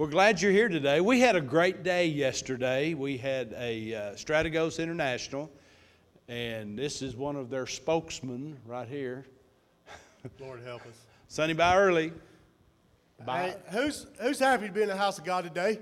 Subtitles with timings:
[0.00, 1.02] We're glad you're here today.
[1.02, 2.94] We had a great day yesterday.
[2.94, 5.50] We had a uh, Strategos International,
[6.26, 9.26] and this is one of their spokesmen right here.
[10.40, 10.94] Lord help us.
[11.28, 12.14] Sunny by early.
[13.26, 15.80] By, Hey, who's who's happy to be in the house of God today?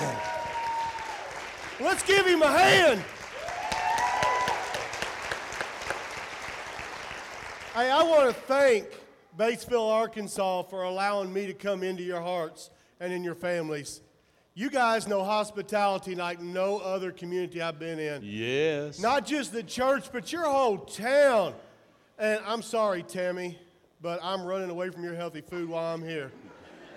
[1.80, 3.02] Let's give him a hand.
[7.74, 8.86] Hey, I want to thank
[9.36, 12.70] Batesville, Arkansas for allowing me to come into your hearts
[13.02, 14.00] and in your families.
[14.54, 18.22] You guys know hospitality like no other community I've been in.
[18.22, 19.00] yes.
[19.00, 21.54] Not just the church, but your whole town.
[22.18, 23.58] And I'm sorry, Tammy,
[24.00, 26.30] but I'm running away from your healthy food while I'm here.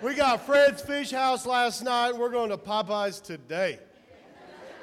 [0.00, 2.16] We got Fred's Fish House last night.
[2.16, 3.80] We're going to Popeyes today.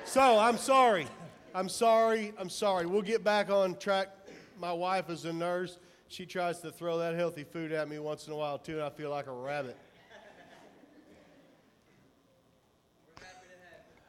[0.03, 1.07] So I'm sorry.
[1.55, 2.33] I'm sorry.
[2.37, 2.85] I'm sorry.
[2.85, 4.09] We'll get back on track.
[4.59, 5.77] My wife is a nurse.
[6.09, 8.83] She tries to throw that healthy food at me once in a while, too, and
[8.83, 9.77] I feel like a rabbit.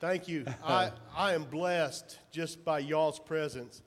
[0.05, 0.45] Thank you.
[0.63, 3.81] I, I am blessed just by y'all's presence.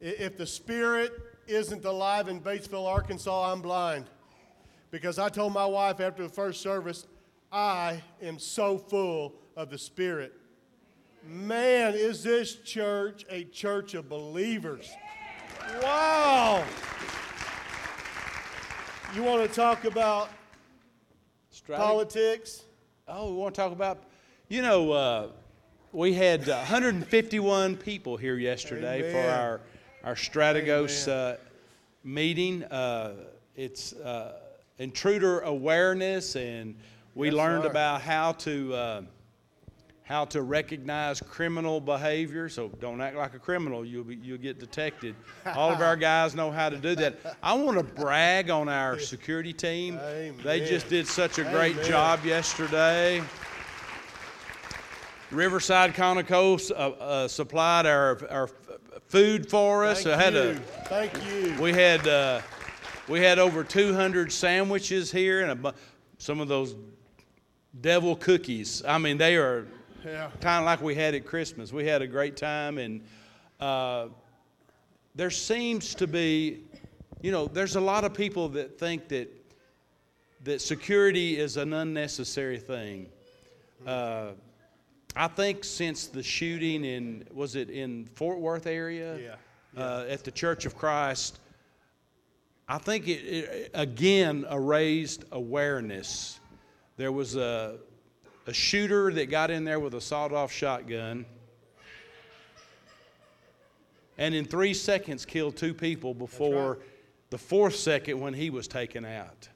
[0.00, 1.12] If the Spirit
[1.46, 4.04] isn't alive in Batesville, Arkansas, I'm blind.
[4.90, 7.06] Because I told my wife after the first service,
[7.50, 10.34] I am so full of the Spirit.
[11.26, 14.90] Man, is this church a church of believers?
[15.82, 16.66] Wow.
[19.14, 20.28] You want to talk about
[21.50, 22.64] Strateg- politics?
[23.08, 24.02] Oh, we want to talk about,
[24.50, 25.28] you know, uh,
[25.92, 29.60] we had uh, 151 people here yesterday for our
[30.04, 31.36] our Strategos uh,
[32.02, 32.64] meeting.
[32.64, 33.12] Uh,
[33.54, 34.38] it's uh,
[34.78, 36.74] intruder awareness, and
[37.14, 39.02] we learned about how to uh,
[40.02, 42.48] how to recognize criminal behavior.
[42.48, 45.14] So don't act like a criminal; you'll be, you'll get detected.
[45.54, 47.18] All of our guys know how to do that.
[47.42, 50.00] I want to brag on our security team.
[50.42, 51.88] They just did such a great Amen.
[51.88, 53.22] job yesterday.
[55.32, 58.48] Riverside Conoco uh, uh, supplied our, our
[59.08, 60.02] food for us.
[60.04, 60.40] Thank I had you.
[60.40, 60.54] a,
[60.88, 61.62] Thank you.
[61.62, 62.40] we had uh,
[63.08, 65.74] we had over 200 sandwiches here and a,
[66.18, 66.76] some of those
[67.80, 68.82] devil cookies.
[68.86, 69.66] I mean, they are
[70.04, 70.30] Yeah.
[70.40, 71.72] kind of like we had at Christmas.
[71.72, 73.00] We had a great time, and
[73.58, 74.08] uh,
[75.14, 76.60] there seems to be,
[77.22, 79.28] you know, there's a lot of people that think that
[80.44, 83.06] that security is an unnecessary thing.
[83.86, 84.32] Uh,
[85.14, 89.36] I think since the shooting in was it in Fort Worth area, Yeah,
[89.76, 91.38] Uh, at the Church of Christ,
[92.68, 96.40] I think it, it again raised awareness.
[96.96, 97.78] There was a
[98.46, 101.26] a shooter that got in there with a sawed-off shotgun,
[104.18, 106.78] and in three seconds killed two people before
[107.30, 109.48] the fourth second when he was taken out.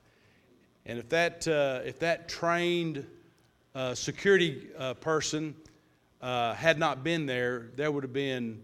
[0.85, 3.07] And if that uh, if that trained
[3.77, 5.55] uh, security uh, person
[6.23, 8.63] uh, had not been there, there would have been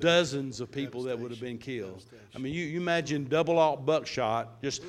[0.00, 2.04] dozens of people that would have been killed.
[2.36, 4.82] I mean, you, you imagine double aught buckshot, just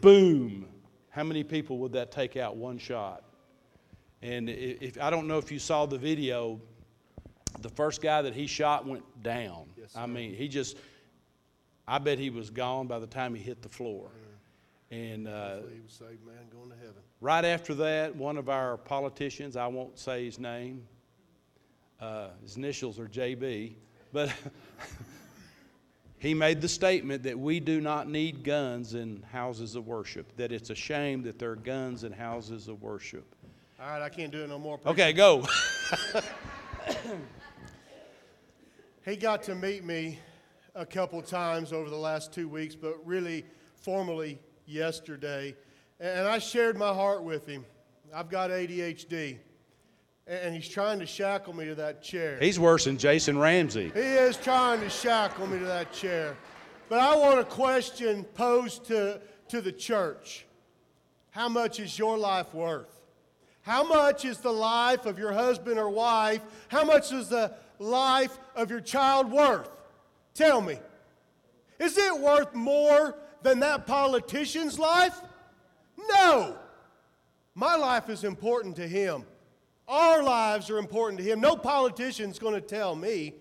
[0.00, 0.66] boom.
[1.10, 3.24] How many people would that take out one shot?
[4.22, 6.60] And i- if I don't know if you saw the video,
[7.62, 9.64] the first guy that he shot went down.
[9.76, 10.76] Yes, I mean, he just,
[11.88, 14.08] I bet he was gone by the time he hit the floor.
[14.90, 17.02] And uh, Hopefully he was saved, man, going to heaven.
[17.20, 20.86] Right after that, one of our politicians, I won't say his name,
[22.00, 23.74] uh, his initials are JB,
[24.12, 24.32] but
[26.18, 30.52] he made the statement that we do not need guns in houses of worship, that
[30.52, 33.34] it's a shame that there are guns in houses of worship.
[33.80, 34.80] All right, I can't do it no more.
[34.86, 35.44] Okay, go.
[39.08, 40.18] He got to meet me
[40.74, 44.38] a couple times over the last two weeks, but really formally
[44.68, 45.56] yesterday.
[45.98, 47.64] And I shared my heart with him.
[48.14, 49.38] I've got ADHD,
[50.26, 52.38] and he's trying to shackle me to that chair.
[52.40, 53.90] He's worse than Jason Ramsey.
[53.92, 56.36] He is trying to shackle me to that chair.
[56.88, 60.46] But I want a question posed to, to the church
[61.30, 62.98] How much is your life worth?
[63.62, 66.40] How much is the life of your husband or wife?
[66.68, 69.68] How much is the life of your child worth?
[70.32, 70.78] Tell me.
[71.78, 75.20] Is it worth more than that politician's life?
[75.96, 76.56] No.
[77.54, 79.24] My life is important to him.
[79.88, 81.40] Our lives are important to him.
[81.40, 83.34] No politician's going to tell me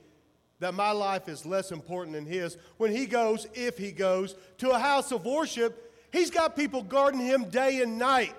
[0.59, 2.57] that my life is less important than his.
[2.77, 7.21] When he goes, if he goes, to a house of worship, he's got people guarding
[7.21, 8.33] him day and night.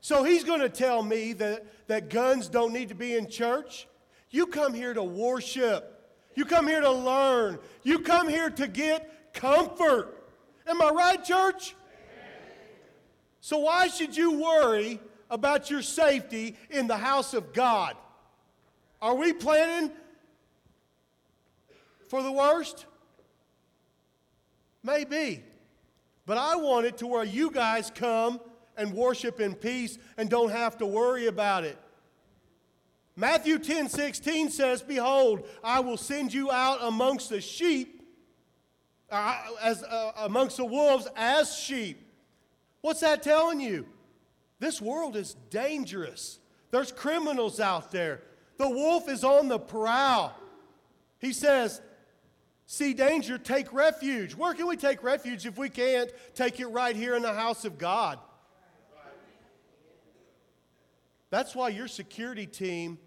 [0.00, 3.86] So he's going to tell me that, that guns don't need to be in church.
[4.30, 5.90] You come here to worship.
[6.34, 7.58] You come here to learn.
[7.84, 10.13] You come here to get comfort.
[10.66, 11.74] Am I right, church?
[13.40, 15.00] So why should you worry
[15.34, 17.96] about your safety in the house of God.
[19.02, 19.90] Are we planning
[22.08, 22.86] for the worst?
[24.82, 25.42] Maybe.
[26.24, 28.40] But I want it to where you guys come
[28.76, 31.78] and worship in peace and don't have to worry about it.
[33.16, 38.02] Matthew 10 16 says, Behold, I will send you out amongst the sheep,
[39.10, 42.00] uh, as, uh, amongst the wolves as sheep.
[42.80, 43.86] What's that telling you?
[44.60, 46.38] This world is dangerous.
[46.70, 48.22] There's criminals out there.
[48.56, 50.34] The wolf is on the prowl.
[51.18, 51.80] He says,
[52.66, 54.34] See danger, take refuge.
[54.34, 57.64] Where can we take refuge if we can't take it right here in the house
[57.64, 58.18] of God?
[61.30, 62.98] That's why your security team,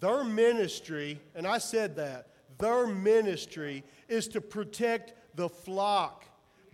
[0.00, 6.26] their ministry, and I said that, their ministry is to protect the flock.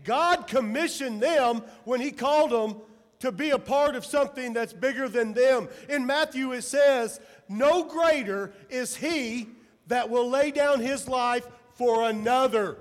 [0.02, 2.81] God commissioned them when He called them
[3.20, 5.69] to be a part of something that's bigger than them.
[5.88, 9.49] In Matthew, it says, No greater is He
[9.87, 12.78] that will lay down His life for another.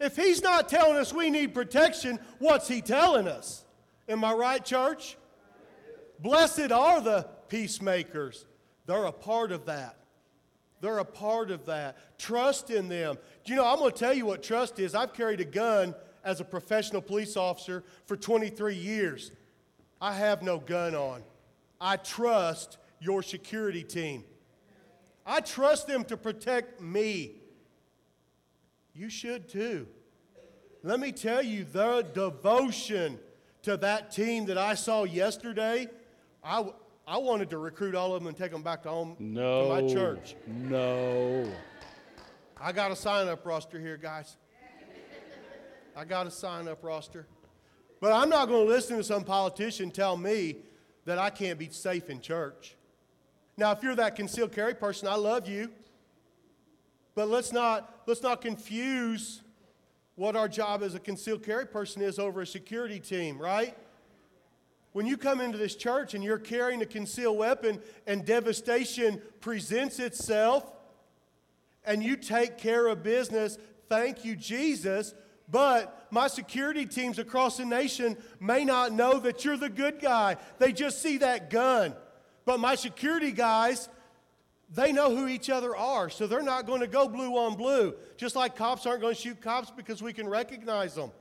[0.00, 3.64] If He's not telling us we need protection, what's He telling us?
[4.08, 5.16] Am I right, church?
[6.20, 8.46] Blessed are the peacemakers.
[8.86, 9.99] They're a part of that.
[10.80, 12.18] They're a part of that.
[12.18, 13.18] Trust in them.
[13.44, 14.94] You know, I'm going to tell you what trust is.
[14.94, 15.94] I've carried a gun
[16.24, 19.30] as a professional police officer for 23 years.
[20.00, 21.22] I have no gun on.
[21.80, 24.24] I trust your security team.
[25.26, 27.32] I trust them to protect me.
[28.94, 29.86] You should too.
[30.82, 33.18] Let me tell you the devotion
[33.62, 35.88] to that team that I saw yesterday.
[36.42, 36.64] I,
[37.10, 39.64] I wanted to recruit all of them and take them back to home No.
[39.76, 40.36] to my church.
[40.46, 41.44] No.
[42.60, 44.36] I got a sign up roster here, guys.
[45.96, 47.26] I got a sign up roster.
[48.00, 50.58] But I'm not going to listen to some politician tell me
[51.04, 52.76] that I can't be safe in church.
[53.56, 55.72] Now, if you're that concealed carry person, I love you.
[57.16, 59.42] But let's not, let's not confuse
[60.14, 63.76] what our job as a concealed carry person is over a security team, right?
[64.92, 69.98] When you come into this church and you're carrying a concealed weapon and devastation presents
[69.98, 70.70] itself
[71.84, 73.56] and you take care of business,
[73.88, 75.14] thank you, Jesus.
[75.48, 80.36] But my security teams across the nation may not know that you're the good guy.
[80.58, 81.94] They just see that gun.
[82.44, 83.88] But my security guys,
[84.72, 87.94] they know who each other are, so they're not going to go blue on blue.
[88.16, 91.12] Just like cops aren't going to shoot cops because we can recognize them.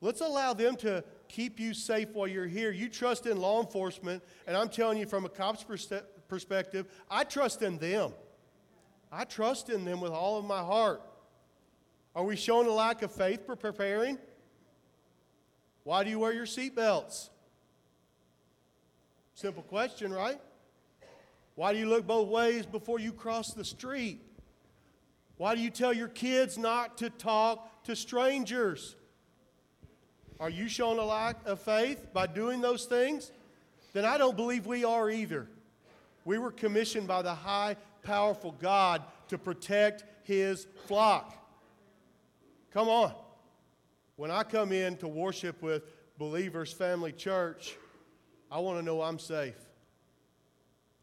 [0.00, 2.70] Let's allow them to keep you safe while you're here.
[2.70, 7.24] You trust in law enforcement, and I'm telling you from a cop's perspe- perspective, I
[7.24, 8.12] trust in them.
[9.12, 11.02] I trust in them with all of my heart.
[12.14, 14.18] Are we showing a lack of faith for preparing?
[15.84, 17.30] Why do you wear your seatbelts?
[19.34, 20.40] Simple question, right?
[21.54, 24.20] Why do you look both ways before you cross the street?
[25.36, 28.96] Why do you tell your kids not to talk to strangers?
[30.40, 33.30] Are you showing a lack of faith by doing those things?
[33.92, 35.46] Then I don't believe we are either.
[36.24, 41.36] We were commissioned by the high, powerful God to protect his flock.
[42.72, 43.12] Come on.
[44.16, 45.82] When I come in to worship with
[46.18, 47.76] Believers Family Church,
[48.50, 49.56] I want to know I'm safe.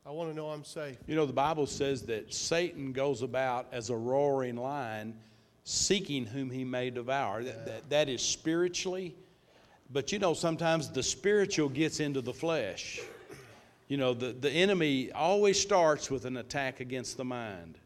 [0.05, 0.97] I want to know I'm safe.
[1.05, 5.15] You know, the Bible says that Satan goes about as a roaring lion,
[5.63, 7.43] seeking whom he may devour.
[7.43, 9.15] That, that, that is spiritually,
[9.91, 13.00] but you know, sometimes the spiritual gets into the flesh.
[13.88, 17.77] You know, the, the enemy always starts with an attack against the mind.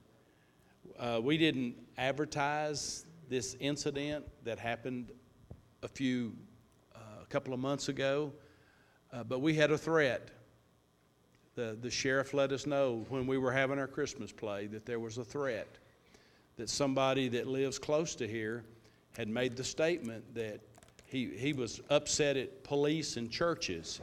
[0.99, 5.11] Uh, we didn't advertise this incident that happened
[5.83, 6.33] a few,
[6.95, 8.33] uh, a couple of months ago,
[9.13, 10.29] uh, but we had a threat.
[11.53, 14.99] The, the sheriff let us know when we were having our Christmas play that there
[14.99, 15.77] was a threat,
[16.57, 18.63] that somebody that lives close to here
[19.15, 20.61] had made the statement that
[21.11, 23.99] he, he was upset at police and churches,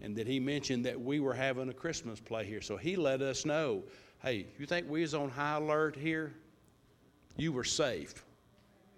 [0.00, 2.60] and that he mentioned that we were having a Christmas play here.
[2.60, 3.82] So he let us know,
[4.22, 6.32] hey, you think we was on high alert here?
[7.36, 8.24] You were safe.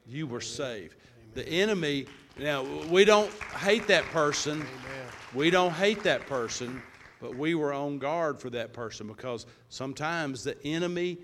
[0.07, 0.95] You were safe.
[1.33, 2.05] The enemy,
[2.39, 4.63] now we don't hate that person.
[5.35, 6.83] We don't hate that person,
[7.19, 11.17] but we were on guard for that person because sometimes the enemy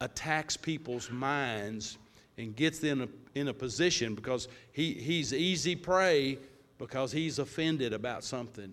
[0.00, 1.98] attacks people's minds
[2.38, 6.38] and gets them in a, in a position because he, he's easy prey
[6.78, 8.72] because he's offended about something.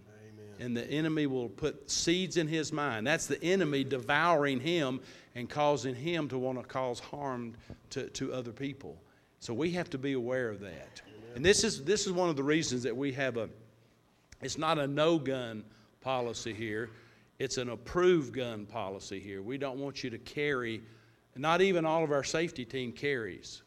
[0.62, 3.08] And the enemy will put seeds in his mind.
[3.08, 5.00] That's the enemy devouring him
[5.36, 7.54] and causing him to want to cause harm
[7.92, 8.98] to, to other people.
[9.40, 11.02] So we have to be aware of that.
[11.36, 13.50] And this is, this is one of the reasons that we have a,
[14.42, 15.64] It's not a no gun
[16.02, 16.90] policy here.
[17.38, 19.42] It's an approved gun policy here.
[19.42, 20.82] We don't want you to carry,
[21.40, 23.62] not even all of our safety team carries.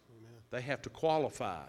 [0.51, 1.65] They have to qualify.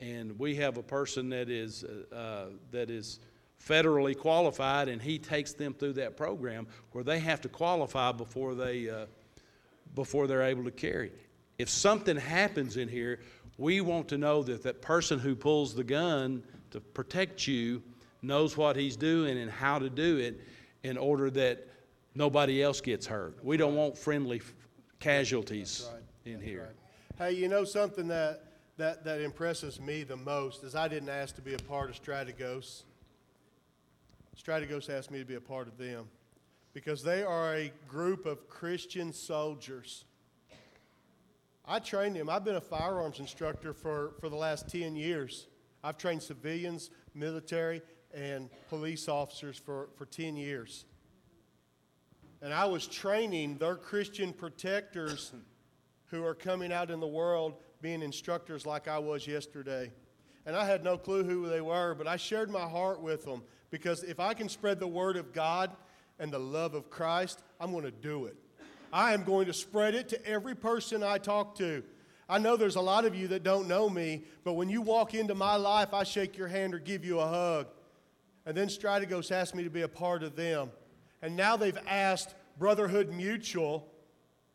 [0.00, 3.20] And we have a person that is, uh, uh, that is
[3.64, 8.54] federally qualified, and he takes them through that program where they have to qualify before
[8.54, 9.06] they, uh,
[9.94, 11.12] before they're able to carry.
[11.58, 13.20] If something happens in here,
[13.58, 17.82] we want to know that that person who pulls the gun to protect you
[18.22, 20.40] knows what he's doing and how to do it
[20.82, 21.68] in order that
[22.14, 23.38] nobody else gets hurt.
[23.44, 24.40] We don't want friendly
[25.00, 26.32] casualties right.
[26.32, 26.68] in here.
[27.18, 28.44] Hey, you know something that,
[28.76, 32.00] that, that impresses me the most is I didn't ask to be a part of
[32.00, 32.82] Strategos.
[34.40, 36.06] Strategos asked me to be a part of them
[36.72, 40.04] because they are a group of Christian soldiers.
[41.66, 42.28] I trained them.
[42.28, 45.46] I've been a firearms instructor for, for the last 10 years.
[45.82, 47.82] I've trained civilians, military,
[48.14, 50.84] and police officers for, for 10 years.
[52.42, 55.32] And I was training their Christian protectors
[56.06, 59.92] who are coming out in the world being instructors like I was yesterday.
[60.46, 63.42] And I had no clue who they were, but I shared my heart with them
[63.70, 65.70] because if I can spread the word of God
[66.18, 68.36] and the love of Christ, I'm going to do it.
[68.92, 71.82] I am going to spread it to every person I talk to.
[72.28, 75.14] I know there's a lot of you that don't know me, but when you walk
[75.14, 77.66] into my life, I shake your hand or give you a hug.
[78.46, 80.70] And then Strategos asked me to be a part of them.
[81.22, 83.86] And now they've asked Brotherhood Mutual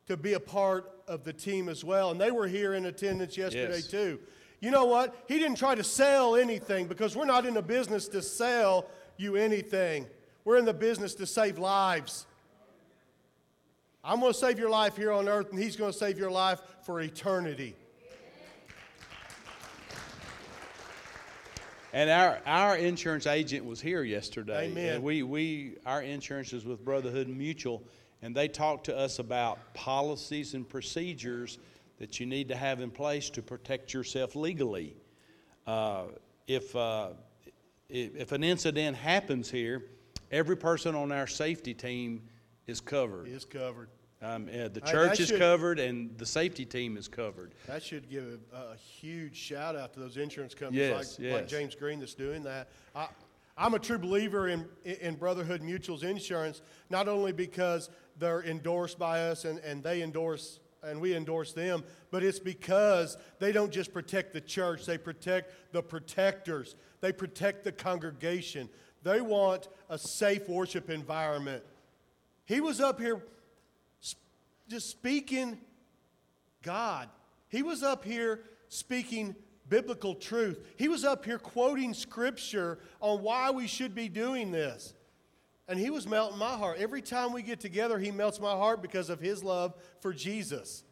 [0.07, 2.11] to be a part of the team as well.
[2.11, 3.87] And they were here in attendance yesterday, Yes.
[3.87, 4.19] too.
[4.61, 5.15] You know what?
[5.27, 9.35] He didn't try to sell anything because we're not in the business to sell you
[9.35, 10.07] anything.
[10.43, 12.25] We're in the business to save lives.
[14.03, 16.29] I'm going to save your life here on earth, and he's going to save your
[16.31, 17.75] life for eternity.
[21.95, 24.65] And our, our insurance agent was here yesterday.
[24.65, 24.95] Amen.
[24.95, 27.81] And we, we, our insurance is with Brotherhood Mutual,
[28.21, 31.57] and they talked to us about policies and procedures
[31.99, 34.93] that you need to have in place to protect yourself legally.
[35.65, 36.07] Uh,
[36.47, 37.11] if, uh,
[37.87, 39.85] if, if an incident happens here,
[40.31, 42.23] every person on our safety team
[42.67, 43.29] is covered.
[43.29, 43.87] Is covered.
[44.25, 47.53] Um, uh, the church that is should- covered and the safety team is covered.
[47.67, 51.41] That should give a, a huge shout out to those insurance companies Yes, like, like
[51.41, 51.49] yes.
[51.49, 52.69] James Green that's doing that.
[52.95, 53.07] I,
[53.57, 59.21] I'm a true believer in, in Brotherhood Mutual's insurance, not only because they're endorsed by
[59.29, 63.91] us and, and they endorse and we endorse them, but it's because they don't just
[63.91, 68.69] protect the church, they protect the protectors, they protect the congregation.
[69.01, 71.63] They want a safe worship environment.
[72.45, 73.23] He was up here
[74.67, 75.57] just speaking
[76.61, 77.09] God.
[77.49, 79.35] He was up here speaking
[79.69, 80.59] biblical truth.
[80.77, 84.93] He was up here quoting scripture on why we should be doing this.
[85.67, 86.77] And he was melting my heart.
[86.79, 90.83] Every time we get together, he melts my heart because of his love for Jesus.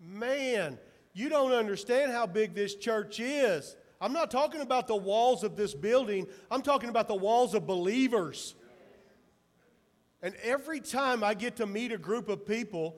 [0.00, 0.78] Man,
[1.12, 3.76] you don't understand how big this church is.
[4.00, 7.66] I'm not talking about the walls of this building, I'm talking about the walls of
[7.66, 8.54] believers.
[10.22, 12.96] And every time I get to meet a group of people,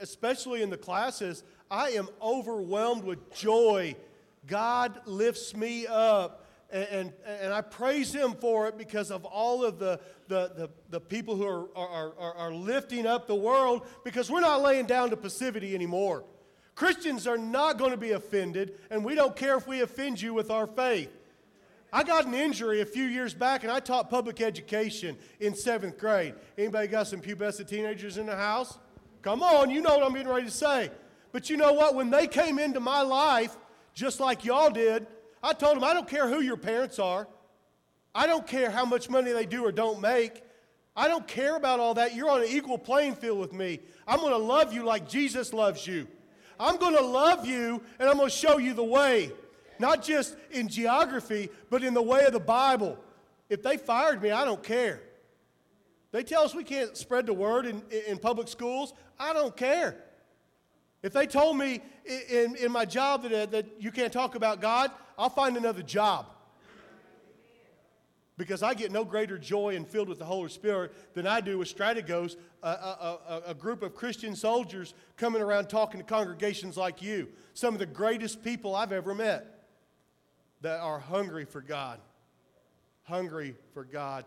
[0.00, 3.96] especially in the classes, I am overwhelmed with joy.
[4.46, 6.46] God lifts me up.
[6.70, 10.70] And, and, and I praise Him for it because of all of the, the, the,
[10.88, 14.86] the people who are, are, are, are lifting up the world because we're not laying
[14.86, 16.24] down to passivity anymore.
[16.74, 20.32] Christians are not going to be offended, and we don't care if we offend you
[20.32, 21.10] with our faith.
[21.92, 25.98] I got an injury a few years back, and I taught public education in seventh
[25.98, 26.34] grade.
[26.56, 28.78] Anybody got some pubescent teenagers in the house?
[29.20, 30.90] Come on, you know what I'm getting ready to say.
[31.32, 31.94] But you know what?
[31.94, 33.56] When they came into my life,
[33.92, 35.06] just like y'all did,
[35.42, 37.28] I told them, I don't care who your parents are.
[38.14, 40.42] I don't care how much money they do or don't make.
[40.96, 42.14] I don't care about all that.
[42.14, 43.80] You're on an equal playing field with me.
[44.06, 46.06] I'm going to love you like Jesus loves you.
[46.58, 49.32] I'm going to love you, and I'm going to show you the way
[49.78, 52.98] not just in geography, but in the way of the Bible.
[53.48, 55.00] If they fired me, I don't care.
[56.12, 59.96] They tell us we can't spread the word in, in public schools, I don't care.
[61.02, 64.60] If they told me in, in my job that, uh, that you can't talk about
[64.60, 66.26] God, I'll find another job.
[68.38, 71.58] Because I get no greater joy and filled with the Holy Spirit than I do
[71.58, 76.76] with Strategos, a, a, a, a group of Christian soldiers coming around talking to congregations
[76.76, 77.28] like you.
[77.54, 79.61] Some of the greatest people I've ever met
[80.62, 82.00] that are hungry for God.
[83.02, 84.24] Hungry for God.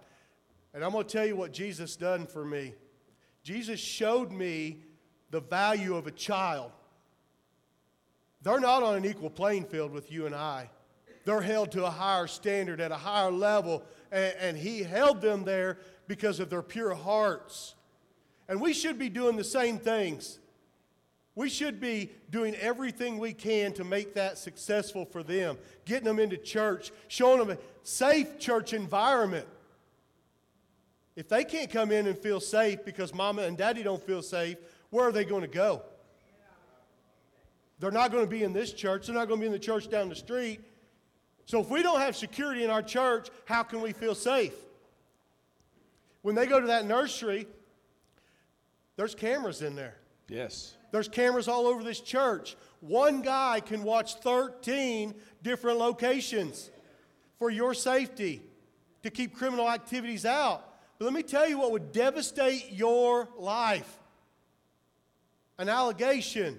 [0.74, 2.74] And I'm going to tell you what Jesus done for me.
[3.44, 4.82] Jesus showed me
[5.32, 6.72] the value of a child.
[8.42, 10.70] They're not on an equal playing field with you and I.
[11.24, 15.44] They're held to a higher standard at a higher level, and, and He held them
[15.44, 17.74] there because of their pure hearts.
[18.48, 20.38] And we should be doing the same things.
[21.36, 26.18] We should be doing everything we can to make that successful for them, getting them
[26.18, 29.46] into church, showing them a safe church environment.
[31.18, 34.58] If they can't come in and feel safe because mama and daddy don't feel safe,
[34.90, 35.82] where are they going to go?
[37.80, 39.08] They're not going to be in this church.
[39.08, 40.62] They're not going to be in the church down the street.
[41.46, 44.54] So if we don't have security in our church, how can we feel safe?
[46.22, 47.48] When they go to that nursery,
[48.96, 49.96] there's cameras in there.
[50.30, 50.75] Yes.
[50.92, 52.56] There's cameras all over this church.
[52.80, 56.70] One guy can watch 13 different locations
[57.38, 58.42] for your safety
[59.04, 60.76] to keep criminal activities out.
[60.98, 64.00] But let me tell you what would devastate your life
[65.58, 66.58] an allegation.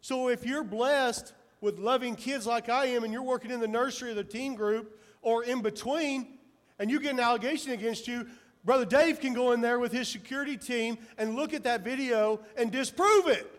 [0.00, 3.66] So if you're blessed with loving kids like I am and you're working in the
[3.66, 6.38] nursery or the teen group or in between,
[6.78, 8.26] and you get an allegation against you,
[8.64, 12.40] Brother Dave can go in there with his security team and look at that video
[12.56, 13.50] and disprove it.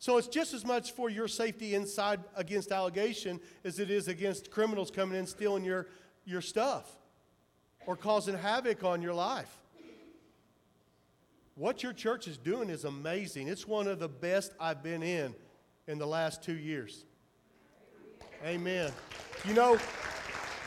[0.00, 4.50] So it's just as much for your safety inside against allegation as it is against
[4.50, 5.88] criminals coming in stealing your,
[6.24, 6.90] your stuff
[7.86, 9.58] or causing havoc on your life.
[11.54, 13.48] What your church is doing is amazing.
[13.48, 15.34] It's one of the best I've been in
[15.86, 17.04] in the last two years.
[18.42, 18.90] Amen.
[19.46, 19.78] You know,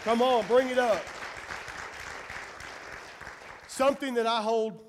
[0.04, 1.04] come on, bring it up.
[3.68, 4.80] Something that I hold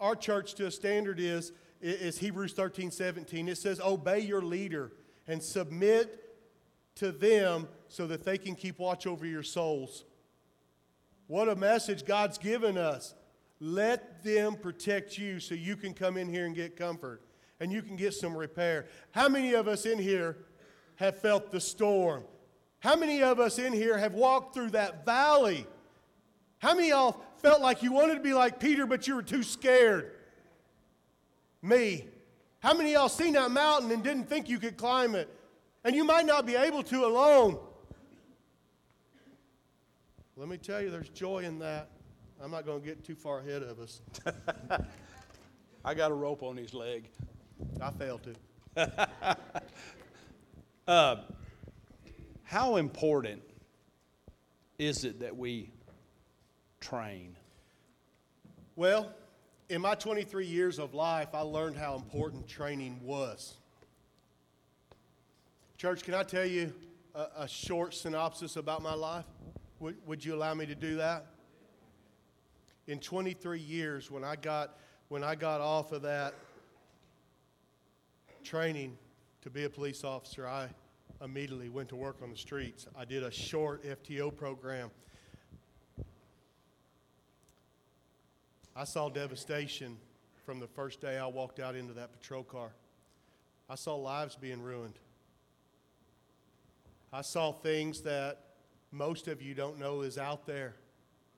[0.00, 3.48] our church to a standard is, is Hebrews 13, 17.
[3.48, 4.92] It says, Obey your leader
[5.26, 6.18] and submit
[6.96, 10.04] to them so that they can keep watch over your souls.
[11.26, 13.14] What a message God's given us.
[13.60, 17.22] Let them protect you so you can come in here and get comfort
[17.60, 18.86] and you can get some repair.
[19.12, 20.36] How many of us in here
[20.96, 22.24] have felt the storm?
[22.80, 25.66] How many of us in here have walked through that valley?
[26.58, 29.44] How many y'all felt like you wanted to be like Peter, but you were too
[29.44, 30.12] scared?
[31.62, 32.06] Me.
[32.60, 35.28] How many y'all seen that mountain and didn't think you could climb it?
[35.84, 37.58] And you might not be able to alone.
[40.36, 41.90] Let me tell you, there's joy in that.
[42.42, 44.00] I'm not going to get too far ahead of us.
[45.84, 47.08] I got a rope on his leg.
[47.80, 48.22] I failed
[48.76, 49.36] to.
[50.88, 51.16] uh,
[52.44, 53.42] how important
[54.78, 55.70] is it that we
[56.80, 57.36] train?
[58.74, 59.12] Well,
[59.68, 63.54] in my 23 years of life, I learned how important training was.
[65.78, 66.72] Church, can I tell you
[67.14, 69.24] a, a short synopsis about my life?
[69.80, 71.26] Would, would you allow me to do that?
[72.86, 76.34] In 23 years, when I got, when I got off of that
[78.44, 78.96] training
[79.42, 80.68] to be a police officer, I
[81.22, 82.86] immediately went to work on the streets.
[82.96, 84.90] I did a short FTO program.
[88.74, 89.98] I saw devastation
[90.46, 92.70] from the first day I walked out into that patrol car.
[93.68, 94.98] I saw lives being ruined.
[97.12, 98.40] I saw things that
[98.90, 100.74] most of you don't know is out there.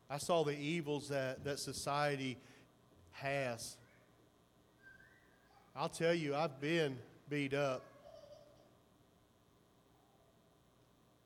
[0.09, 2.39] I saw the evils that, that society
[3.13, 3.77] has.
[5.75, 7.83] I'll tell you, I've been beat up.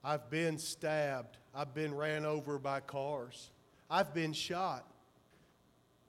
[0.03, 1.37] I've been stabbed.
[1.55, 3.51] I've been ran over by cars.
[3.91, 4.87] I've been shot.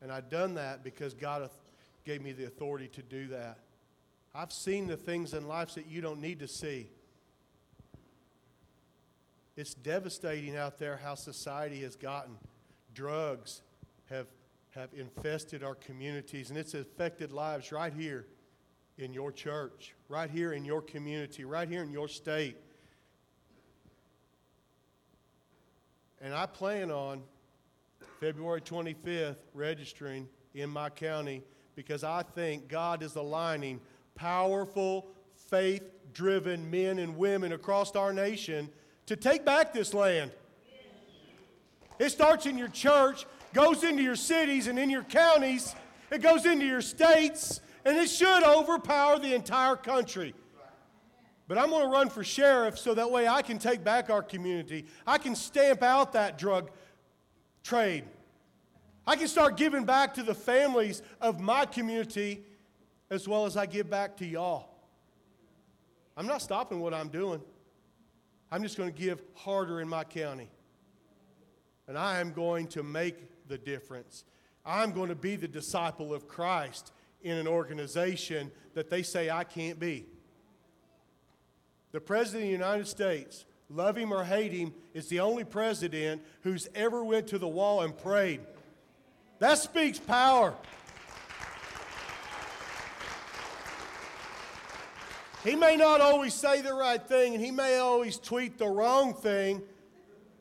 [0.02, 1.50] And I've done that because God
[2.06, 3.60] gave me the authority to do that.
[4.34, 6.90] I've seen the things in life that you don't need to see.
[9.58, 12.36] It's devastating out there how society has gotten.
[12.94, 13.62] Drugs
[14.10, 14.28] have,
[14.70, 18.26] have infested our communities, and it's affected lives right here
[18.98, 22.56] in your church, right here in your community, right here in your state.
[26.22, 27.24] And I plan on
[28.20, 31.42] February 25th registering in my county
[31.76, 33.80] because I think God is aligning
[34.16, 35.08] powerful,
[35.50, 38.70] faith driven men and women across our nation
[39.06, 40.32] to take back this land.
[41.98, 45.74] It starts in your church, goes into your cities and in your counties,
[46.12, 50.34] it goes into your states, and it should overpower the entire country.
[51.48, 54.22] But I'm going to run for sheriff so that way I can take back our
[54.22, 54.86] community.
[55.08, 56.70] I can stamp out that drug
[57.64, 58.04] trade.
[59.06, 62.44] I can start giving back to the families of my community
[63.10, 64.70] as well as I give back to y'all.
[66.16, 67.42] I'm not stopping what I'm doing.
[68.52, 70.50] I'm just going to give harder in my county.
[71.88, 74.26] And I am going to make the difference.
[74.66, 76.92] I'm going to be the disciple of Christ
[77.22, 80.06] in an organization that they say I can't be.
[81.92, 86.22] The President of the United States love him or hate him, is the only president
[86.42, 88.42] who's ever went to the wall and prayed.
[89.40, 90.54] That speaks power.
[95.44, 99.14] He may not always say the right thing and he may always tweet the wrong
[99.14, 99.62] thing,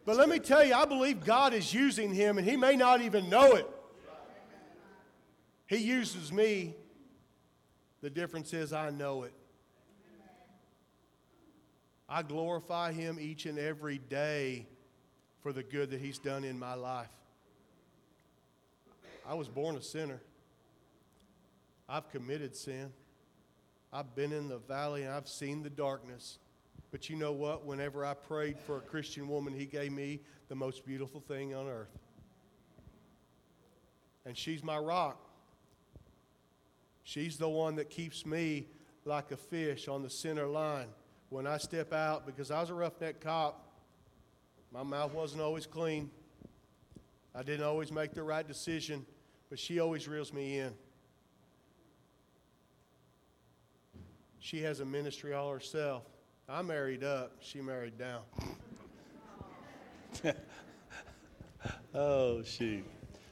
[0.05, 3.01] but let me tell you, I believe God is using him and he may not
[3.01, 3.69] even know it.
[5.67, 6.75] He uses me.
[8.01, 9.33] The difference is I know it.
[12.09, 14.67] I glorify him each and every day
[15.43, 17.09] for the good that he's done in my life.
[19.27, 20.21] I was born a sinner.
[21.89, 22.93] I've committed sin.
[23.93, 26.39] I've been in the valley and I've seen the darkness.
[26.91, 27.67] But you know what?
[27.67, 31.67] Whenever I prayed for a Christian woman, he gave me the most beautiful thing on
[31.67, 31.99] earth.
[34.25, 35.19] And she's my rock.
[37.03, 38.67] She's the one that keeps me
[39.05, 40.89] like a fish on the center line.
[41.31, 43.65] When I step out, because I was a roughneck cop,
[44.73, 46.11] my mouth wasn't always clean.
[47.35, 49.05] I didn't always make the right decision,
[49.51, 50.73] but she always reels me in.
[54.41, 56.05] She has a ministry all herself.
[56.49, 58.23] I married up, she married down.
[61.95, 62.85] oh, shoot.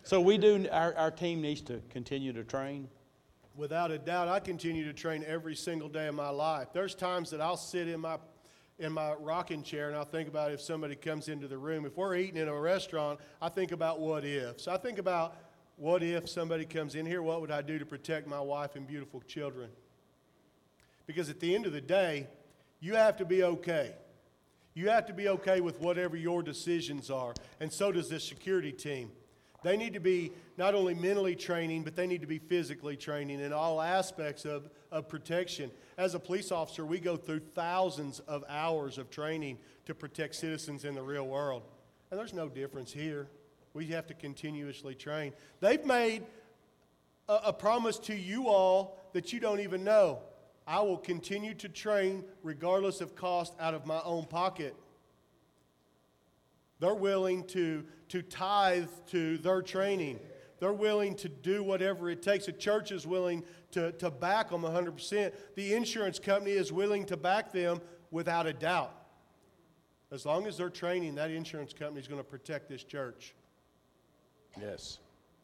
[0.02, 2.88] So we do, our, our team needs to continue to train?
[3.56, 6.68] Without a doubt, I continue to train every single day of my life.
[6.74, 8.18] There's times that I'll sit in my
[8.78, 11.86] in my rocking chair and I'll think about if somebody comes into the room.
[11.86, 14.60] If we're eating in a restaurant, I think about what if.
[14.60, 15.34] So I think about
[15.76, 18.86] what if somebody comes in here, what would I do to protect my wife and
[18.86, 19.70] beautiful children?
[21.06, 22.26] Because at the end of the day,
[22.80, 23.94] you have to be okay.
[24.74, 28.72] You have to be okay with whatever your decisions are, and so does this security
[28.72, 29.10] team.
[29.66, 33.40] They need to be not only mentally training, but they need to be physically training
[33.40, 35.72] in all aspects of, of protection.
[35.98, 40.84] As a police officer, we go through thousands of hours of training to protect citizens
[40.84, 41.64] in the real world.
[42.12, 43.26] And there's no difference here.
[43.74, 45.32] We have to continuously train.
[45.58, 46.22] They've made
[47.28, 50.20] a, a promise to you all that you don't even know.
[50.64, 54.76] I will continue to train regardless of cost out of my own pocket.
[56.78, 60.20] They're willing to, to tithe to their training.
[60.58, 62.46] They're willing to do whatever it takes.
[62.46, 65.32] The church is willing to, to back them 100%.
[65.54, 68.92] The insurance company is willing to back them without a doubt.
[70.10, 73.34] As long as they're training, that insurance company is going to protect this church.
[74.60, 74.98] Yes,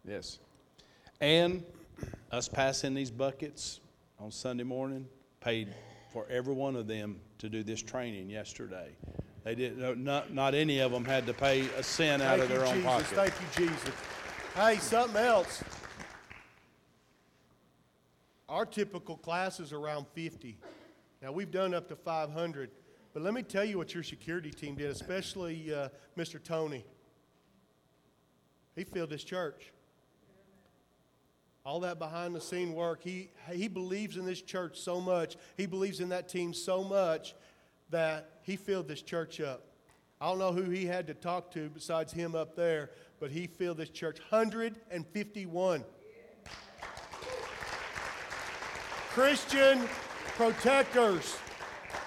[0.07, 0.39] yes.
[1.21, 1.65] And
[2.31, 3.81] us passing these buckets
[4.19, 5.07] on Sunday morning
[5.41, 5.75] paid
[6.13, 8.91] for every one of them to do this training yesterday.
[9.45, 10.05] They didn't.
[10.05, 12.67] Not not any of them had to pay a cent out Thank of their you,
[12.67, 12.91] own Jesus.
[12.91, 13.07] pocket.
[13.09, 13.95] Thank you, Jesus.
[14.55, 15.65] Hey, something else.
[18.49, 20.59] Our typical class is around 50.
[21.23, 22.71] Now, we've done up to 500.
[23.15, 26.43] But let me tell you what your security team did, especially uh, Mr.
[26.43, 26.85] Tony.
[28.77, 29.73] He filled this church.
[31.65, 35.37] All that behind the scene work, he, he believes in this church so much.
[35.57, 37.35] He believes in that team so much
[37.93, 39.65] that he filled this church up.
[40.21, 43.47] I don't know who he had to talk to besides him up there, but he
[43.47, 45.85] filled this church 151.
[49.11, 49.89] Christian
[50.37, 51.37] protectors,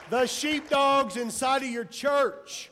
[0.10, 2.72] the sheepdogs inside of your church.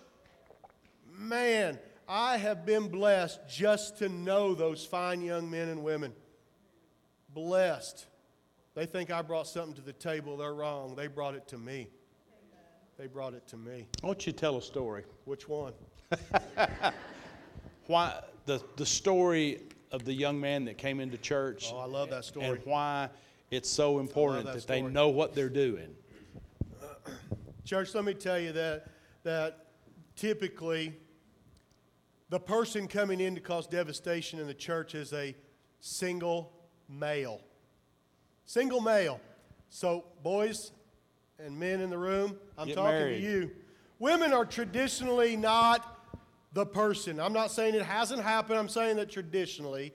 [1.16, 6.14] Man, I have been blessed just to know those fine young men and women.
[7.34, 8.08] Blessed.
[8.76, 10.38] They think I brought something to the table.
[10.38, 10.96] They're wrong.
[10.96, 11.90] They brought it to me.
[12.98, 13.88] They brought it to me.
[14.02, 15.04] Why don't you tell a story?
[15.26, 15.74] Which one?
[17.88, 22.10] Why the the story of the young man that came into church Oh, I love
[22.10, 22.46] that story.
[22.48, 23.10] and why
[23.52, 25.96] it's so important that that, they know what they're doing.
[27.66, 28.88] Church, let me tell you that,
[29.22, 29.68] that
[30.16, 30.94] typically
[32.30, 35.36] the person coming in to cause devastation in the church is a
[35.80, 36.52] single
[36.90, 37.42] male.
[38.46, 39.22] Single male.
[39.70, 40.72] So, boys
[41.40, 43.22] and men in the room, I'm Get talking married.
[43.22, 43.52] to you.
[44.00, 46.00] Women are traditionally not
[46.54, 47.20] the person.
[47.20, 49.94] I'm not saying it hasn't happened, I'm saying that traditionally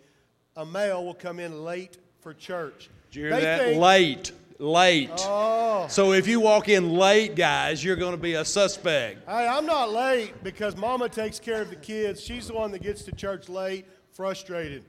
[0.56, 2.90] a male will come in late for church.
[3.10, 3.60] Did you hear They that?
[3.60, 5.10] think- late, late.
[5.18, 5.86] Oh.
[5.88, 9.28] So if you walk in late, guys, you're going to be a suspect.
[9.28, 12.20] Hey, I'm not late because mama takes care of the kids.
[12.22, 14.84] She's the one that gets to church late, frustrated.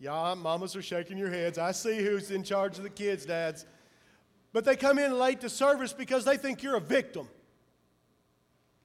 [0.00, 1.58] Yeah, mamas are shaking your heads.
[1.58, 3.66] I see who's in charge of the kids, dads.
[4.52, 7.28] But they come in late to service because they think you're a victim.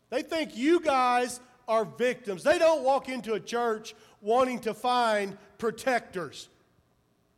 [0.10, 2.44] They think you guys are victims.
[2.44, 6.50] They don't walk into a church wanting to find protectors.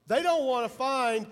[0.07, 1.27] They don't want to find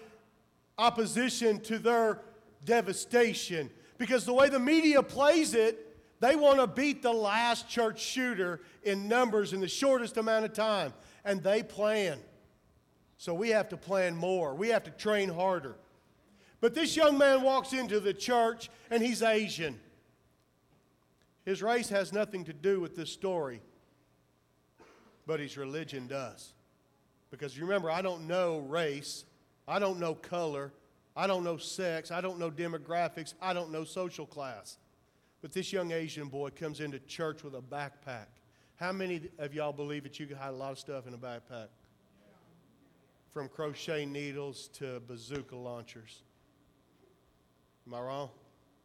[0.77, 2.21] opposition to their
[2.65, 3.69] devastation.
[3.97, 8.61] because the way the media plays it, they want to beat the last church shooter
[8.83, 10.93] in numbers in the shortest amount of time.
[11.25, 12.19] And they plan.
[13.17, 14.55] So we have to plan more.
[14.55, 15.75] We have to train harder.
[16.63, 19.77] But this young man walks into the church and he's Asian.
[21.43, 23.61] His race has nothing to do with this story,
[25.27, 26.53] but his religion does.
[27.31, 29.25] Because you remember, I don't know race,
[29.67, 30.71] I don't know color,
[31.17, 34.77] I don't know sex, I don't know demographics, I don't know social class.
[35.41, 38.27] But this young Asian boy comes into church with a backpack.
[38.77, 41.17] How many of y'all believe that you can hide a lot of stuff in a
[41.17, 41.67] backpack?
[43.33, 46.21] From crochet needles to bazooka launchers.
[47.87, 48.29] Am I wrong?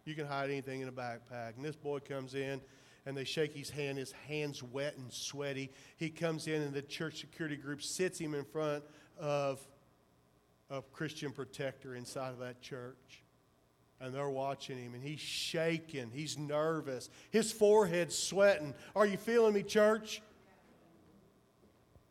[0.05, 1.57] You can hide anything in a backpack.
[1.57, 2.61] And this boy comes in
[3.07, 3.99] and they shake his hand.
[3.99, 5.71] His hand's wet and sweaty.
[5.97, 8.85] He comes in and the church security group sits him in front
[9.19, 9.61] of
[10.71, 13.23] a Christian protector inside of that church.
[14.01, 16.11] And they're watching him and he's shaking.
[16.13, 17.11] He's nervous.
[17.31, 18.75] His forehead's sweating.
[18.97, 20.23] Are you feeling me, church?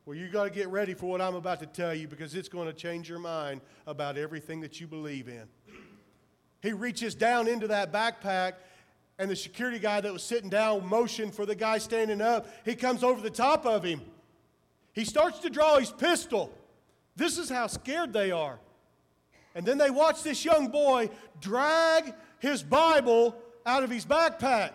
[0.06, 2.48] Well, you got to get ready for what I'm about to tell you because it's
[2.48, 5.48] going to change your mind about everything that you believe in.
[6.62, 8.54] He reaches down into that backpack,
[9.20, 12.48] and the security guy that was sitting down motioned for the guy standing up.
[12.66, 14.02] He comes over the top of him.
[14.94, 16.52] He starts to draw his pistol.
[17.16, 18.60] This is how scared they are.
[19.56, 21.10] And then they watch this young boy
[21.42, 24.72] drag his Bible out of his backpack.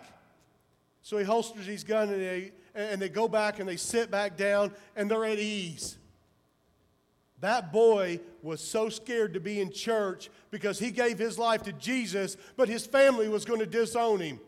[1.01, 4.37] So he holsters his gun and they, and they go back and they sit back
[4.37, 5.97] down and they're at ease.
[7.39, 11.71] That boy was so scared to be in church because he gave his life to
[11.73, 14.39] Jesus, but his family was going to disown him.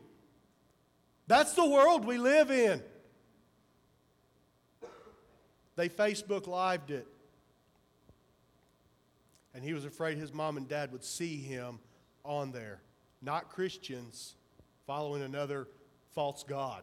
[1.26, 2.82] That's the world we live in.
[5.74, 7.06] They Facebook lived it.
[9.54, 11.78] And he was afraid his mom and dad would see him
[12.24, 12.80] on there.
[13.22, 14.34] Not Christians
[14.86, 15.68] following another
[16.14, 16.82] false God.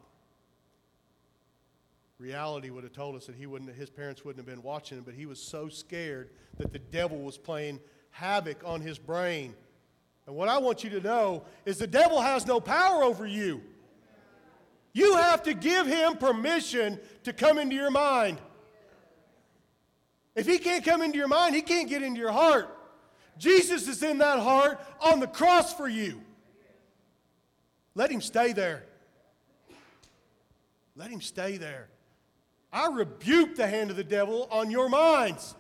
[2.24, 5.04] Reality would have told us that he wouldn't, his parents wouldn't have been watching him,
[5.04, 7.82] but he was so scared that the devil was playing
[8.12, 9.54] havoc on his brain.
[10.26, 13.62] And what I want you to know is the devil has no power over you.
[14.94, 18.38] You have to give him permission to come into your mind.
[20.34, 22.70] If he can't come into your mind, he can't get into your heart.
[23.38, 26.22] Jesus is in that heart on the cross for you.
[27.96, 28.86] Let him stay there.
[30.96, 31.90] Let him stay there.
[32.74, 35.56] I rebuke the hand of the devil on your minds.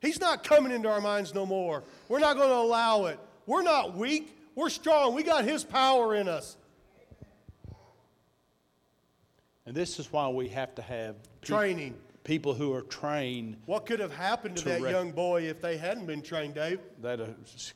[0.00, 1.84] He's not coming into our minds no more.
[2.08, 3.20] We're not going to allow it.
[3.46, 4.36] We're not weak.
[4.56, 5.14] We're strong.
[5.14, 6.56] We got His power in us.
[9.64, 11.94] And this is why we have to have training.
[12.24, 13.56] People who are trained.
[13.66, 16.54] What could have happened to, to that rec- young boy if they hadn't been trained,
[16.54, 16.80] Dave?
[17.00, 17.26] That uh,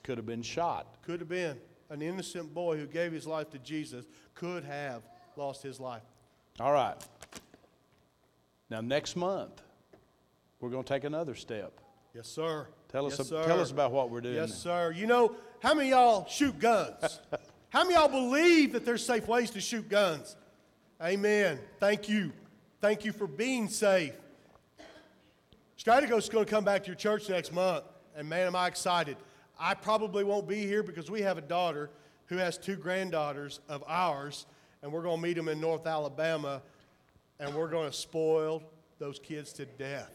[0.03, 0.97] could have been shot.
[1.03, 1.59] Could have been.
[1.91, 4.05] An innocent boy who gave his life to Jesus
[4.35, 5.03] could have
[5.37, 6.03] lost his life.
[6.59, 6.97] All right.
[8.71, 9.63] Now, next month,
[10.61, 11.81] we're going to take another step.
[12.15, 12.67] Yes, sir.
[12.89, 13.45] Tell us, yes, sir.
[13.45, 14.37] tell us about what we're doing.
[14.37, 14.93] Yes, sir.
[14.93, 17.21] You know, how many y'all shoot guns?
[17.69, 20.37] how many y'all believe that there's safe ways to shoot guns?
[21.03, 21.59] Amen.
[21.79, 22.33] Thank you.
[22.81, 24.15] Thank you for being safe.
[25.79, 27.85] Strategos is going to come back to your church next month,
[28.17, 29.17] and man, am I excited.
[29.59, 31.91] I probably won't be here because we have a daughter
[32.27, 34.47] who has two granddaughters of ours
[34.83, 36.63] and we're going to meet them in North Alabama,
[37.39, 38.63] and we're going to spoil
[38.99, 40.11] those kids to death.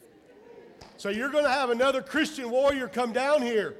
[0.98, 3.76] So you're going to have another Christian warrior come down here.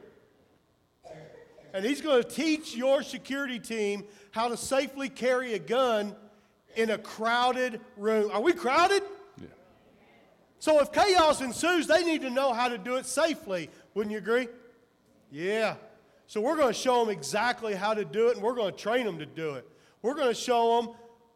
[1.74, 6.16] And he's going to teach your security team how to safely carry a gun
[6.76, 8.30] in a crowded room.
[8.32, 9.04] Are we crowded?
[9.38, 9.48] Yeah.
[10.60, 13.70] So if chaos ensues, they need to know how to do it safely.
[13.94, 14.48] Wouldn't you agree?
[15.32, 15.76] Yeah.
[16.28, 18.78] So we're going to show them exactly how to do it, and we're going to
[18.78, 19.68] train them to do it.
[20.02, 20.96] We're going to show them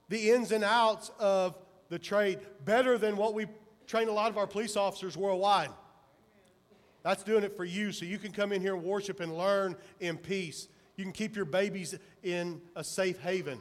[0.09, 1.55] the ins and outs of
[1.89, 3.47] the trade better than what we
[3.87, 5.69] train a lot of our police officers worldwide.
[7.03, 9.75] That's doing it for you so you can come in here and worship and learn
[9.99, 10.67] in peace.
[10.95, 11.93] You can keep your babies
[12.23, 13.59] in a safe haven.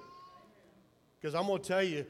[1.20, 2.06] Because I'm going to tell you,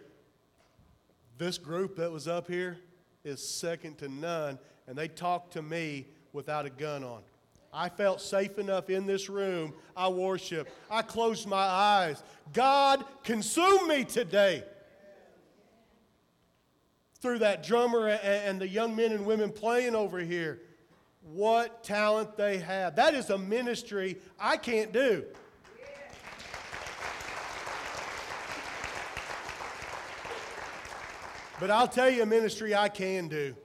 [1.36, 2.78] this group that was up here
[3.24, 7.22] is second to none, and they talked to me without a gun on.
[7.72, 9.74] I felt safe enough in this room.
[9.96, 10.68] I worship.
[10.88, 12.22] I closed my eyes.
[12.52, 14.62] God, consume me today.
[17.24, 20.60] Through that drummer and the young men and women playing over here,
[21.22, 22.96] what talent they have.
[22.96, 25.24] That is a ministry I can't do.
[31.58, 33.56] But I'll tell you a ministry I can do.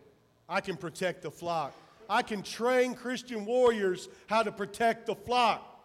[0.48, 1.74] I can protect the flock.
[2.10, 5.84] I can train Christian warriors how to protect the flock.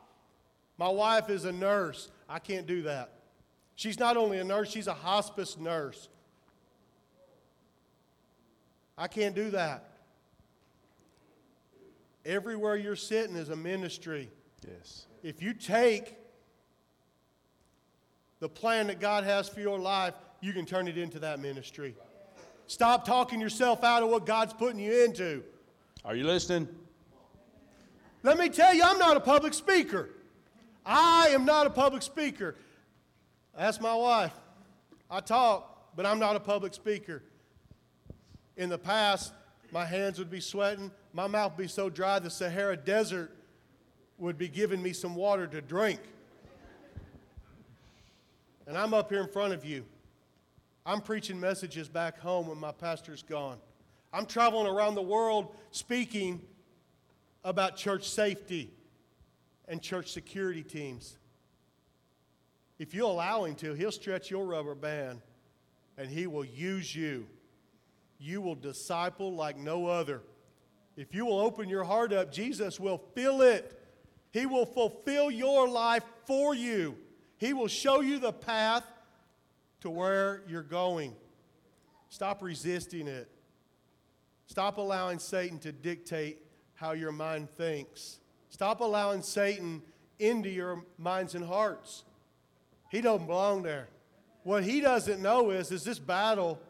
[0.79, 2.09] My wife is a nurse.
[2.29, 3.19] I can't do that.
[3.75, 6.09] She's not only a nurse, she's a hospice nurse.
[8.97, 9.91] I can't do that.
[12.25, 14.31] Everywhere you're sitting is a ministry.
[14.67, 15.07] Yes.
[15.23, 16.17] If you take
[18.41, 21.95] the plan that God has for your life, you can turn it into that ministry.
[22.67, 25.43] Stop talking yourself out of what God's putting you into.
[26.05, 26.69] Are you listening?
[28.23, 30.11] Let me tell you, I'm not a public speaker.
[30.85, 32.57] I am not a public speaker.
[33.57, 34.33] That's my wife.
[35.11, 37.23] I talk, but I'm not a public speaker.
[38.57, 39.33] In the past,
[39.73, 43.31] my hands would be sweating, my mouth would be so dry the Sahara Desert
[44.19, 46.01] would be giving me some water to drink.
[48.67, 49.85] And I'm up here in front of you.
[50.87, 53.59] I'm preaching messages back home when my pastor's gone.
[54.13, 56.41] I'm traveling around the world speaking
[57.43, 58.71] about church safety
[59.67, 61.17] and church security teams.
[62.79, 65.21] If you allow him to, he'll stretch your rubber band
[65.97, 67.27] and he will use you.
[68.19, 70.23] You will disciple like no other.
[70.97, 73.81] If you will open your heart up, Jesus will fill it.
[74.33, 76.97] He will fulfill your life for you.
[77.39, 78.85] He will show you the path
[79.81, 81.15] to where you're going.
[82.09, 83.29] Stop resisting it.
[84.47, 86.39] Stop allowing Satan to dictate
[86.75, 88.21] how your mind thinks.
[88.51, 89.83] Stop allowing Satan
[90.19, 92.05] into your minds and hearts.
[92.91, 93.89] He doesn't belong there.
[94.45, 96.61] What he doesn't know is, is this battle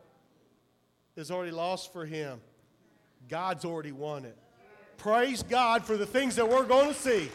[1.16, 2.40] is already lost for him.
[3.28, 4.36] God's already won it.
[4.96, 7.28] Praise God for the things that we're going to see.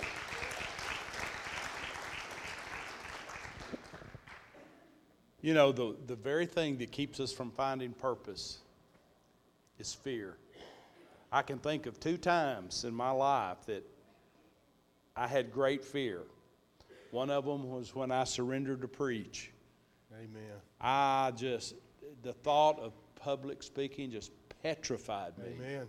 [5.41, 8.59] You know, the, the very thing that keeps us from finding purpose
[9.77, 10.37] is fear.
[11.31, 13.83] I can think of two times in my life that
[15.15, 16.23] I had great fear.
[17.11, 19.51] One of them was when I surrendered to preach.
[20.13, 20.59] Amen.
[20.81, 21.75] I just,
[22.21, 22.93] the thought of
[23.29, 24.31] public speaking just
[24.63, 25.51] petrified me.
[25.59, 25.87] Amen.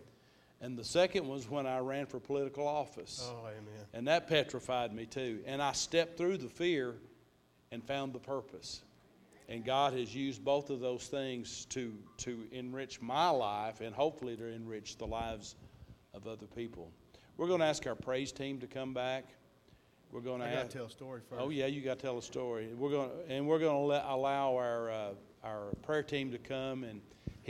[0.60, 3.26] And the second was when I ran for political office.
[3.32, 3.86] Oh, amen.
[3.94, 5.40] And that petrified me too.
[5.46, 6.96] And I stepped through the fear
[7.72, 8.82] and found the purpose.
[9.48, 14.36] And God has used both of those things to, to enrich my life and hopefully
[14.36, 15.56] to enrich the lives
[16.12, 16.90] of other people.
[17.38, 19.24] We're going to ask our praise team to come back.
[20.12, 21.40] We're going to I got ask, to tell a story first.
[21.42, 22.68] Oh yeah, you got to tell a story.
[22.76, 25.10] We're going to, and we're going to let, allow our uh,
[25.42, 27.00] our prayer team to come and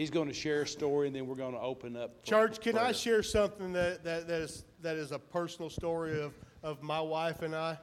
[0.00, 2.24] he's going to share a story and then we're going to open up.
[2.24, 6.32] Church, can I share something that, that, that, is, that is a personal story of,
[6.62, 7.78] of my wife and I?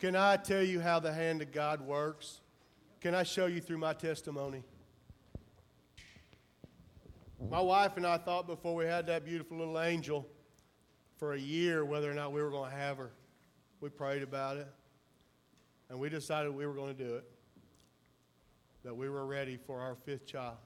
[0.00, 2.40] Can I tell you how the hand of God works?
[3.00, 4.64] Can I show you through my testimony?
[7.48, 10.26] My wife and I thought before we had that beautiful little angel
[11.16, 13.12] for a year whether or not we were going to have her.
[13.80, 14.66] We prayed about it,
[15.90, 17.24] and we decided we were going to do it,
[18.82, 20.56] that we were ready for our fifth child.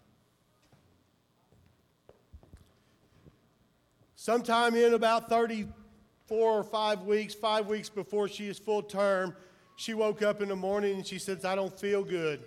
[4.22, 9.34] Sometime in about 34 or 5 weeks, 5 weeks before she is full term,
[9.74, 12.40] she woke up in the morning and she says, I don't feel good.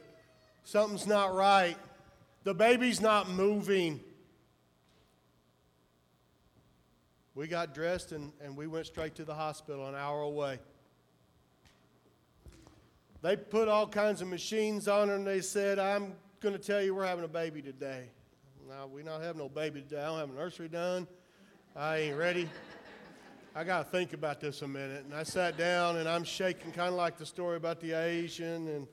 [0.63, 1.75] Something's not right.
[2.45, 3.99] The baby's not moving.
[7.33, 10.59] We got dressed and, and we went straight to the hospital an hour away.
[13.21, 16.81] They put all kinds of machines on her and they said, I'm going to tell
[16.81, 18.05] you we're having a baby today.
[18.65, 19.99] No, we not having no baby today.
[19.99, 21.05] I don't have a nursery done.
[21.77, 22.47] I ain't ready.
[23.53, 25.03] I got to think about this a minute.
[25.03, 28.69] And I sat down and I'm shaking, kind of like the story about the Asian,
[28.69, 28.88] and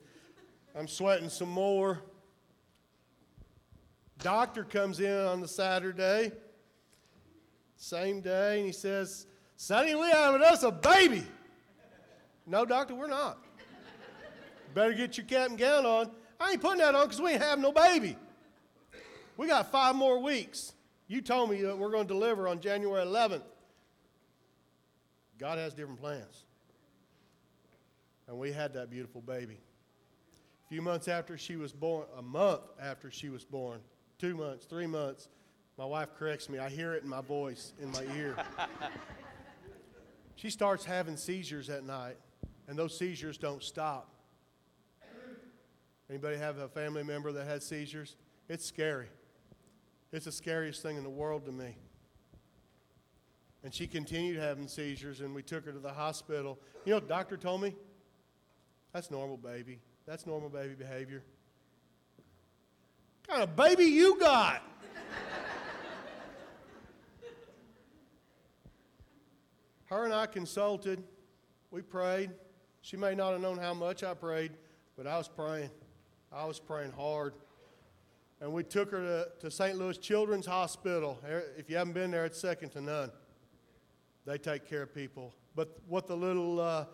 [0.75, 2.01] I'm sweating some more.
[4.17, 6.33] Doctor comes in on the Saturday,
[7.77, 11.23] same day, and he says, Sonny, we having us a baby.
[12.45, 13.37] No, doctor, we're not.
[14.73, 16.11] Better get your cap and gown on.
[16.37, 18.17] I ain't putting that on because we ain't having no baby.
[19.37, 20.73] We got five more weeks.
[21.13, 23.43] You told me that we're going to deliver on January 11th.
[25.37, 26.45] God has different plans.
[28.27, 29.59] And we had that beautiful baby.
[30.65, 33.81] A few months after she was born, a month after she was born,
[34.17, 35.29] two months, three months,
[35.77, 36.57] my wife corrects me.
[36.57, 38.35] I hear it in my voice, in my ear.
[40.35, 42.17] she starts having seizures at night,
[42.67, 44.09] and those seizures don't stop.
[46.09, 48.15] Anybody have a family member that had seizures?
[48.49, 49.09] It's scary.
[50.13, 51.75] It's the scariest thing in the world to me.
[53.63, 56.59] And she continued having seizures, and we took her to the hospital.
[56.85, 57.75] You know, doctor told me
[58.93, 59.79] that's normal, baby.
[60.05, 61.23] That's normal baby behavior.
[63.25, 64.61] What kind of baby you got?
[69.85, 71.03] Her and I consulted.
[71.71, 72.29] we prayed.
[72.81, 74.51] She may not have known how much I prayed,
[74.95, 75.71] but I was praying.
[76.31, 77.33] I was praying hard.
[78.43, 79.77] And we took her to, to St.
[79.77, 81.17] Louis Children's Hospital.
[81.57, 83.09] If you haven't been there, it's second to none.
[84.25, 85.33] They take care of people.
[85.55, 86.87] But what the little, uh,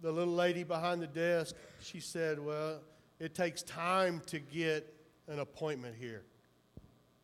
[0.00, 2.80] the little lady behind the desk, she said, well,
[3.20, 4.90] it takes time to get
[5.26, 6.24] an appointment here.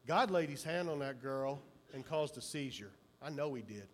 [0.07, 1.63] God laid his hand on that girl
[1.95, 2.93] and caused a seizure.
[3.23, 3.89] I know he did.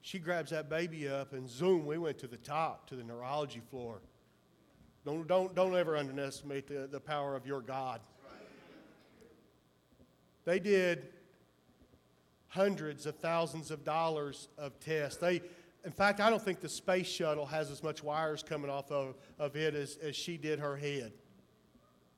[0.00, 3.62] She grabs that baby up and zoom, we went to the top, to the neurology
[3.68, 4.00] floor.
[5.04, 8.00] Don't, don't, don't ever underestimate the, the power of your God.
[10.44, 11.08] They did
[12.48, 15.18] hundreds of thousands of dollars of tests.
[15.18, 15.42] They,
[15.84, 19.16] in fact, I don't think the space shuttle has as much wires coming off of,
[19.38, 21.12] of it as, as she did her head.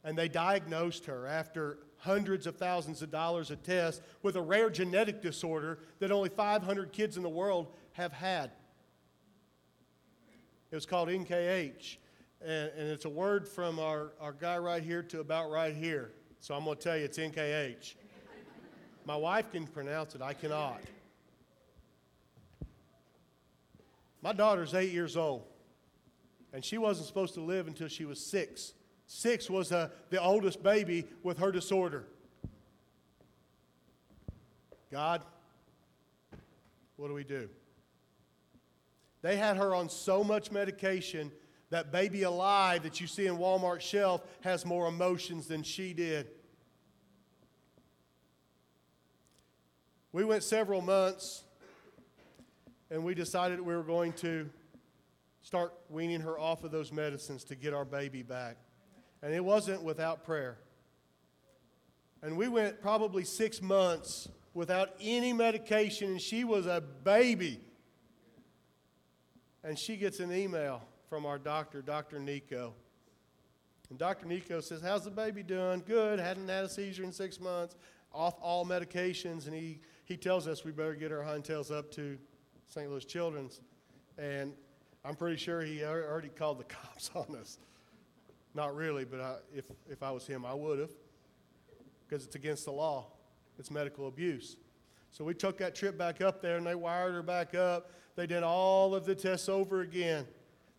[0.04, 4.70] And they diagnosed her after hundreds of thousands of dollars of tests with a rare
[4.70, 8.50] genetic disorder that only 500 kids in the world have had.
[10.70, 11.96] It was called NKH.
[12.42, 16.12] And, and it's a word from our, our guy right here to about right here.
[16.40, 17.94] So I'm going to tell you it's NKH.
[19.06, 20.80] My wife can pronounce it, I cannot.
[24.20, 25.44] My daughter's eight years old,
[26.52, 28.72] and she wasn't supposed to live until she was six.
[29.06, 32.04] Six was uh, the oldest baby with her disorder.
[34.90, 35.22] God,
[36.96, 37.48] what do we do?
[39.22, 41.30] They had her on so much medication
[41.70, 46.28] that baby alive that you see in Walmart shelf has more emotions than she did.
[50.16, 51.44] We went several months
[52.90, 54.48] and we decided we were going to
[55.42, 58.56] start weaning her off of those medicines to get our baby back.
[59.22, 60.56] And it wasn't without prayer.
[62.22, 67.60] And we went probably six months without any medication, and she was a baby.
[69.62, 72.20] And she gets an email from our doctor, Dr.
[72.20, 72.72] Nico.
[73.90, 74.24] And Dr.
[74.24, 75.82] Nico says, How's the baby doing?
[75.86, 76.20] Good.
[76.20, 77.76] Hadn't had a seizure in six months,
[78.14, 79.44] off all medications.
[79.44, 82.16] And he, he tells us we better get our hind-tails up to
[82.68, 82.88] St.
[82.88, 83.60] Louis Children's.
[84.16, 84.52] And
[85.04, 87.58] I'm pretty sure he already called the cops on us.
[88.54, 90.92] Not really, but I, if, if I was him, I would have,
[92.08, 93.08] because it's against the law.
[93.58, 94.56] It's medical abuse.
[95.10, 97.90] So we took that trip back up there and they wired her back up.
[98.14, 100.24] They did all of the tests over again.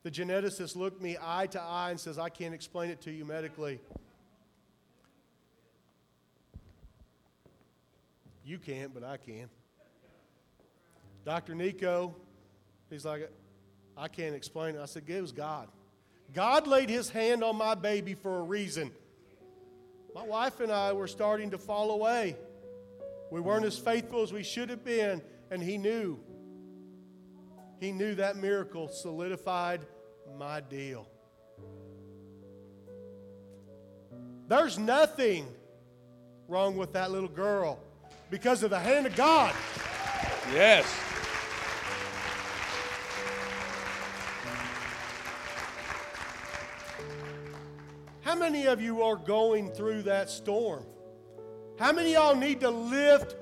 [0.03, 3.25] The geneticist looked me eye to eye and says, I can't explain it to you
[3.25, 3.81] medically.
[8.47, 9.49] You can't, but I can.
[11.25, 11.53] Dr.
[11.53, 12.15] Nico,
[12.89, 13.29] he's like,
[13.97, 14.81] I can't explain it.
[14.81, 15.67] I said, It was God.
[16.33, 18.91] God laid his hand on my baby for a reason.
[20.15, 22.37] My wife and I were starting to fall away.
[23.31, 25.21] We weren't as faithful as we should have been,
[25.51, 26.17] and he knew.
[27.81, 29.81] He knew that miracle solidified
[30.37, 31.05] my deal.
[34.47, 35.47] There's nothing
[36.47, 37.81] wrong with that little girl
[38.29, 39.53] because of the hand of God.
[40.53, 40.85] Yes.
[48.21, 50.85] How many of you are going through that storm?
[51.79, 53.35] How many y'all need to lift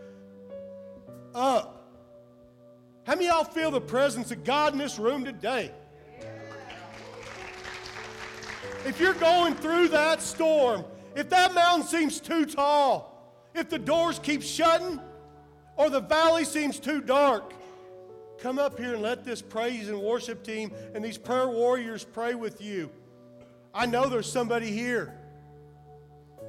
[1.33, 1.91] up?
[3.05, 5.71] How many y'all feel the presence of God in this room today?
[8.85, 13.14] If you're going through that storm, if that mountain seems too tall,
[13.57, 14.99] if the doors keep shutting,
[15.77, 17.53] or the valley seems too dark,
[18.39, 22.35] come up here and let this praise and worship team and these prayer warriors pray
[22.35, 22.89] with you.
[23.73, 25.13] I know there's somebody here.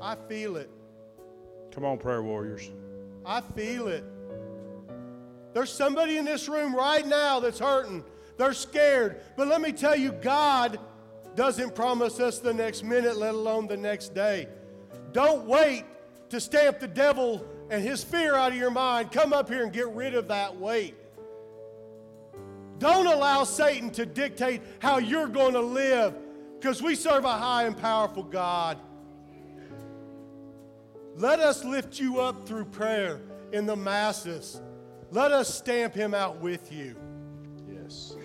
[0.01, 0.71] I feel it.
[1.73, 2.71] Come on, prayer warriors.
[3.25, 4.05] I feel it.
[5.55, 8.05] There's somebody in this room right now that's hurting.
[8.37, 9.23] They're scared.
[9.37, 10.79] But let me tell you, God
[11.35, 14.49] doesn't promise us the next minute, let alone the next day.
[15.13, 15.85] Don't wait
[16.31, 19.13] to stamp the devil and his fear out of your mind.
[19.13, 20.95] Come up here and get rid of that weight.
[22.79, 26.15] Don't allow Satan to dictate how you're going to live
[26.59, 28.79] because we serve a high and powerful God.
[31.17, 33.21] Let us lift you up through prayer
[33.53, 34.61] in the masses.
[35.11, 36.97] Let us stamp him out with you.
[37.67, 38.17] Yes.